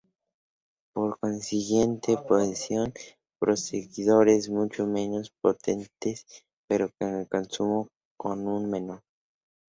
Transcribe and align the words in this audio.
Por 0.95 1.19
consiguiente, 1.19 2.17
poseen 2.27 2.91
procesadores 3.39 4.49
mucho 4.49 4.87
menos 4.87 5.29
potentes 5.43 6.25
pero 6.67 6.85
con 6.97 7.09
un 7.19 7.25
consumo 7.33 7.79
menor. 8.73 9.01